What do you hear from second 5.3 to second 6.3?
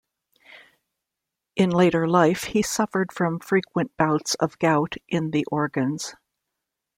organs.